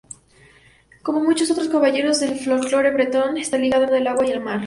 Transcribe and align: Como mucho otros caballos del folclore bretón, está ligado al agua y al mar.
Como 1.03 1.19
mucho 1.21 1.43
otros 1.43 1.69
caballos 1.69 2.19
del 2.21 2.39
folclore 2.39 2.89
bretón, 2.89 3.37
está 3.37 3.59
ligado 3.59 3.95
al 3.95 4.07
agua 4.07 4.25
y 4.25 4.31
al 4.31 4.41
mar. 4.41 4.59